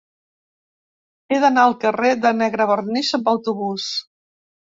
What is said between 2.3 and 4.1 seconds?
Negrevernís amb autobús.